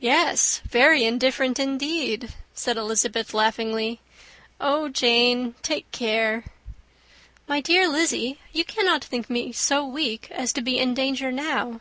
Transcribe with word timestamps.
"Yes, 0.00 0.60
very 0.68 1.04
indifferent, 1.06 1.58
indeed," 1.58 2.34
said 2.52 2.76
Elizabeth, 2.76 3.32
laughingly. 3.32 4.00
"Oh, 4.60 4.90
Jane! 4.90 5.54
take 5.62 5.90
care." 5.92 6.44
"My 7.48 7.62
dear 7.62 7.88
Lizzy, 7.88 8.38
you 8.52 8.66
cannot 8.66 9.02
think 9.02 9.30
me 9.30 9.50
so 9.50 9.82
weak 9.82 10.30
as 10.30 10.52
to 10.52 10.60
be 10.60 10.78
in 10.78 10.92
danger 10.92 11.32
now." 11.32 11.80